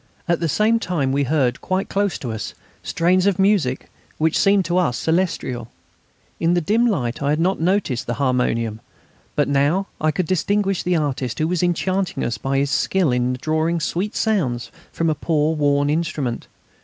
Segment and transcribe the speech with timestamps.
[0.27, 4.65] At the same time we heard, quite close to us, strains of music which seemed
[4.65, 5.67] to us celestial.
[6.39, 8.81] In the dim light I had not noticed the harmonium,
[9.35, 13.33] but now I could distinguish the artist who was enchanting us by his skill in
[13.43, 16.47] drawing sweet sounds from a poor worn instrument.